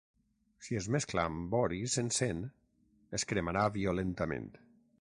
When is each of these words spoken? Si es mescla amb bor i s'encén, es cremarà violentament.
Si 0.67 0.77
es 0.79 0.85
mescla 0.95 1.25
amb 1.31 1.43
bor 1.51 1.75
i 1.79 1.81
s'encén, 1.95 2.41
es 3.19 3.27
cremarà 3.33 3.67
violentament. 3.77 4.49